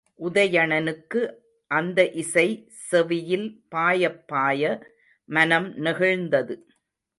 [0.19, 1.21] உதயணனுக்கு
[1.71, 2.47] அந்த இசை
[2.89, 4.81] செவியில் பாயப்பாய,
[5.29, 6.55] மனம் நெகிழ்ந்தது.